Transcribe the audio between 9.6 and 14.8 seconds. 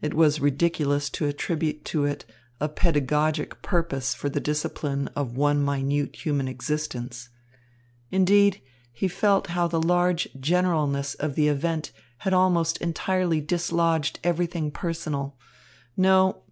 the large generalness of the event had almost entirely dislodged everything